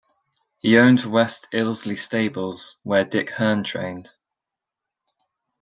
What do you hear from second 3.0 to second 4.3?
Dick Hern trained.